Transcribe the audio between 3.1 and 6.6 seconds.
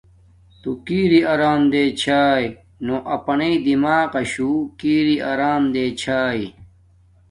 اپانݵ دیماغ قاشو کی ری ارم دیں چھاݵ۔